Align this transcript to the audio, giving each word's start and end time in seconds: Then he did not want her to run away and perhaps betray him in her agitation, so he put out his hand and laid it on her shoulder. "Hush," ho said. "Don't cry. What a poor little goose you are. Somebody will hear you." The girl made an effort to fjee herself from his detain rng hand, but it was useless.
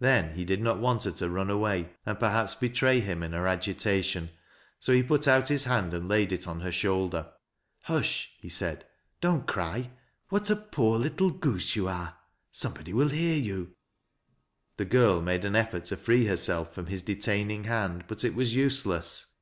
Then 0.00 0.34
he 0.34 0.46
did 0.46 0.62
not 0.62 0.78
want 0.78 1.04
her 1.04 1.10
to 1.10 1.28
run 1.28 1.50
away 1.50 1.90
and 2.06 2.18
perhaps 2.18 2.54
betray 2.54 3.00
him 3.00 3.22
in 3.22 3.32
her 3.34 3.46
agitation, 3.46 4.30
so 4.78 4.94
he 4.94 5.02
put 5.02 5.28
out 5.28 5.48
his 5.48 5.64
hand 5.64 5.92
and 5.92 6.08
laid 6.08 6.32
it 6.32 6.48
on 6.48 6.60
her 6.60 6.72
shoulder. 6.72 7.30
"Hush," 7.82 8.32
ho 8.40 8.48
said. 8.48 8.86
"Don't 9.20 9.46
cry. 9.46 9.90
What 10.30 10.48
a 10.48 10.56
poor 10.56 10.98
little 10.98 11.30
goose 11.30 11.76
you 11.76 11.86
are. 11.86 12.16
Somebody 12.50 12.94
will 12.94 13.10
hear 13.10 13.36
you." 13.36 13.74
The 14.78 14.86
girl 14.86 15.20
made 15.20 15.44
an 15.44 15.54
effort 15.54 15.84
to 15.86 15.98
fjee 15.98 16.26
herself 16.28 16.72
from 16.74 16.86
his 16.86 17.02
detain 17.02 17.48
rng 17.50 17.66
hand, 17.66 18.04
but 18.08 18.24
it 18.24 18.34
was 18.34 18.54
useless. 18.54 19.34